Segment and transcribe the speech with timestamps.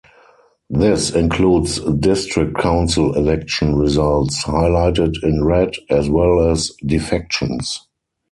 [0.71, 7.85] This includes district council election results, highlighted in red, as well as defections.